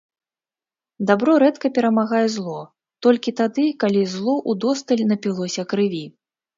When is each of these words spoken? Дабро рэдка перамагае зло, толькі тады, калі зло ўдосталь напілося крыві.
Дабро 1.11 1.35
рэдка 1.43 1.67
перамагае 1.75 2.23
зло, 2.37 2.57
толькі 3.09 3.37
тады, 3.43 3.69
калі 3.87 4.01
зло 4.17 4.33
ўдосталь 4.51 5.09
напілося 5.15 5.61
крыві. 5.73 6.07